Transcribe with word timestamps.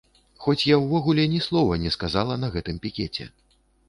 Хоць 0.43 0.67
я 0.69 0.77
ўвогуле 0.83 1.25
ні 1.33 1.41
слова 1.47 1.77
не 1.83 1.91
сказала 1.97 2.39
на 2.45 2.49
гэтым 2.57 2.81
пікеце! 2.87 3.29